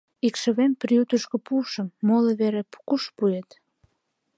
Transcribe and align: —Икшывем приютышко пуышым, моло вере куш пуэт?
—Икшывем 0.27 0.71
приютышко 0.81 1.37
пуышым, 1.45 1.87
моло 2.07 2.31
вере 2.39 2.63
куш 2.87 3.03
пуэт? 3.15 3.49